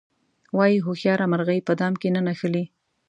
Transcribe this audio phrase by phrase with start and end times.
[0.57, 2.63] وایي هوښیاره مرغۍ په دام کې نه نښلي.